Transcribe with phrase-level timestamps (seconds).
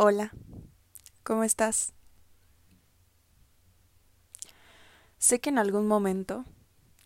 [0.00, 0.30] Hola,
[1.24, 1.92] ¿cómo estás?
[5.18, 6.44] Sé que en algún momento,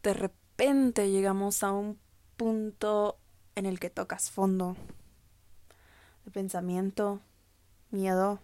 [0.02, 1.98] de repente llegamos a un
[2.36, 3.18] punto
[3.54, 4.76] en el que tocas fondo,
[6.26, 7.22] de pensamiento,
[7.90, 8.40] miedo,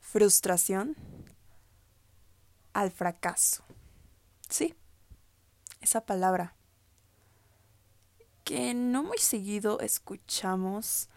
[0.00, 0.96] frustración,
[2.72, 3.62] al fracaso.
[4.48, 4.74] Sí,
[5.82, 6.54] esa palabra
[8.42, 11.10] que no muy seguido escuchamos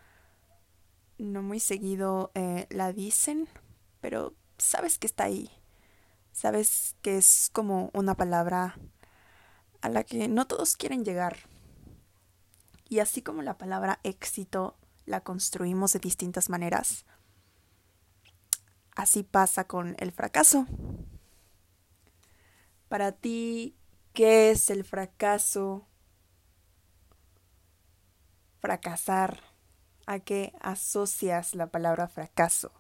[1.26, 3.48] no muy seguido eh, la dicen,
[4.02, 5.52] pero sabes que está ahí.
[6.32, 8.78] Sabes que es como una palabra
[9.82, 11.38] a la que no todos quieren llegar.
[12.88, 17.06] Y así como la palabra éxito la construimos de distintas maneras,
[18.96, 20.66] así pasa con el fracaso.
[22.88, 23.76] Para ti,
[24.14, 25.88] ¿qué es el fracaso?
[28.60, 29.49] Fracasar
[30.10, 32.72] a qué asocias la palabra fracaso.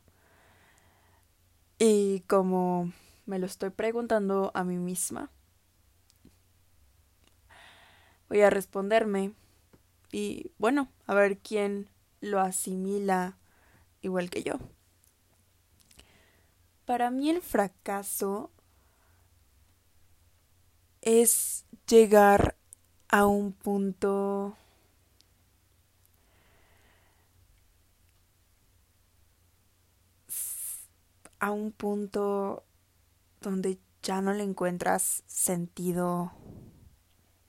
[1.78, 2.92] Y como
[3.28, 5.30] me lo estoy preguntando a mí misma,
[8.30, 9.34] voy a responderme
[10.12, 11.88] y bueno, a ver quién
[12.20, 13.38] lo asimila
[14.02, 14.56] igual que yo.
[16.86, 18.50] Para mí el fracaso
[21.02, 22.58] es llegar
[23.08, 24.58] a un punto
[31.40, 32.64] a un punto
[33.42, 36.31] donde ya no le encuentras sentido,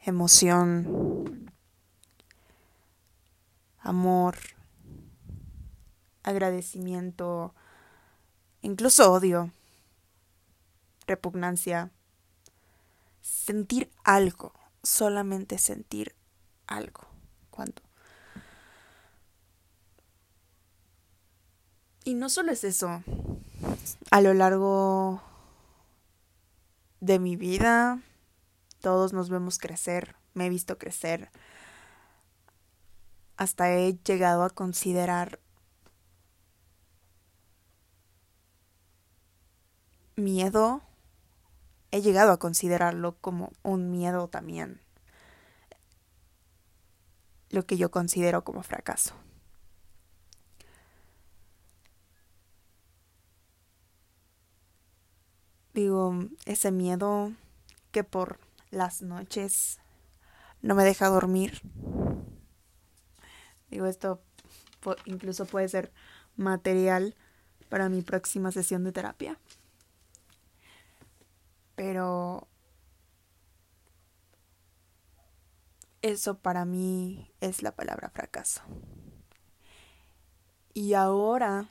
[0.01, 1.53] emoción,
[3.79, 4.37] amor,
[6.23, 7.55] agradecimiento,
[8.63, 9.53] incluso odio,
[11.07, 11.91] repugnancia,
[13.21, 16.15] sentir algo, solamente sentir
[16.67, 17.07] algo.
[17.51, 17.83] Cuando
[22.05, 23.05] Y no solo es eso,
[24.11, 25.23] a lo largo
[27.01, 28.01] de mi vida,
[28.81, 31.31] todos nos vemos crecer, me he visto crecer,
[33.37, 35.41] hasta he llegado a considerar
[40.17, 40.83] miedo,
[41.91, 44.81] he llegado a considerarlo como un miedo también,
[47.49, 49.15] lo que yo considero como fracaso.
[55.81, 56.15] Digo,
[56.45, 57.33] ese miedo
[57.91, 58.39] que por
[58.71, 59.79] las noches
[60.61, 61.63] no me deja dormir.
[63.71, 64.21] Digo, esto
[65.07, 65.91] incluso puede ser
[66.37, 67.15] material
[67.71, 69.39] para mi próxima sesión de terapia.
[71.77, 72.47] Pero
[76.03, 78.61] eso para mí es la palabra fracaso.
[80.75, 81.71] Y ahora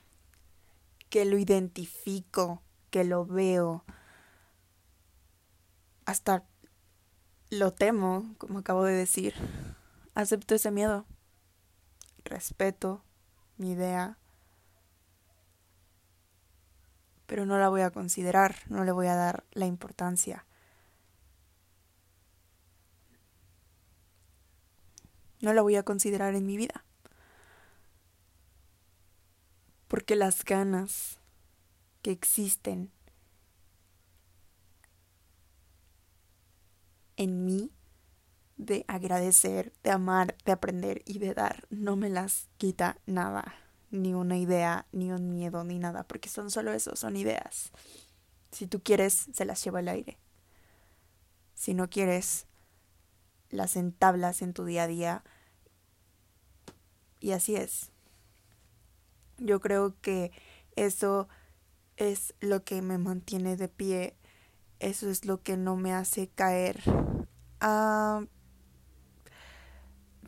[1.10, 2.60] que lo identifico
[2.90, 3.84] que lo veo,
[6.10, 6.44] hasta
[7.50, 9.34] lo temo, como acabo de decir.
[10.14, 11.06] Acepto ese miedo.
[12.24, 13.04] Respeto
[13.56, 14.18] mi idea.
[17.26, 20.44] Pero no la voy a considerar, no le voy a dar la importancia.
[25.40, 26.84] No la voy a considerar en mi vida.
[29.86, 31.20] Porque las ganas
[32.02, 32.90] que existen
[37.20, 37.70] en mí
[38.56, 41.66] de agradecer, de amar, de aprender y de dar.
[41.68, 43.54] No me las quita nada,
[43.90, 47.72] ni una idea, ni un miedo, ni nada, porque son solo eso, son ideas.
[48.52, 50.18] Si tú quieres, se las lleva el aire.
[51.54, 52.46] Si no quieres,
[53.50, 55.24] las entablas en tu día a día.
[57.20, 57.90] Y así es.
[59.36, 60.32] Yo creo que
[60.74, 61.28] eso
[61.98, 64.16] es lo que me mantiene de pie,
[64.80, 66.82] eso es lo que no me hace caer
[67.60, 68.24] a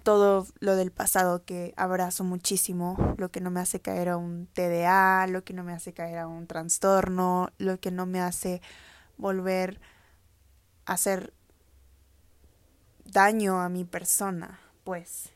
[0.03, 4.47] todo lo del pasado que abrazo muchísimo, lo que no me hace caer a un
[4.53, 8.61] TDA, lo que no me hace caer a un trastorno, lo que no me hace
[9.17, 9.81] volver
[10.87, 11.33] a hacer
[13.05, 15.31] daño a mi persona, pues.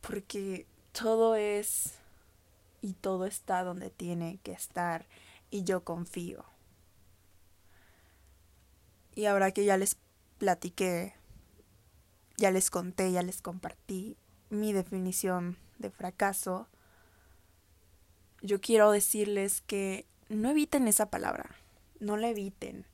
[0.00, 1.94] Porque todo es
[2.82, 5.04] y todo está donde tiene que estar
[5.50, 6.44] y yo confío.
[9.14, 9.98] Y ahora que ya les
[10.38, 11.14] platiqué,
[12.36, 14.16] ya les conté, ya les compartí
[14.48, 16.68] mi definición de fracaso,
[18.42, 21.56] yo quiero decirles que no eviten esa palabra,
[21.98, 22.86] no la eviten.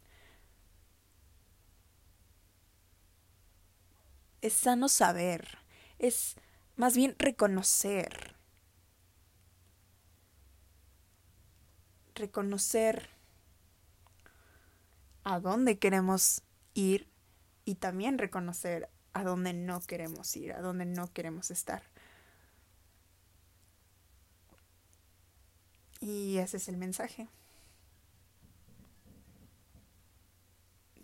[4.41, 5.59] Es sano saber,
[5.99, 6.37] es
[6.77, 8.36] más bien reconocer.
[12.17, 13.09] Reconocer
[15.23, 16.43] a dónde queremos
[16.73, 17.09] ir
[17.67, 21.83] y también reconocer a dónde no queremos ir, a dónde no queremos estar.
[26.01, 27.29] Y ese es el mensaje.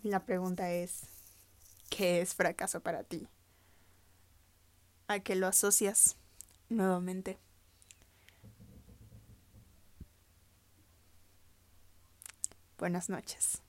[0.01, 1.03] La pregunta es,
[1.89, 3.27] ¿qué es fracaso para ti?
[5.07, 6.17] ¿A qué lo asocias
[6.69, 7.37] nuevamente?
[12.83, 13.62] Buenas noches.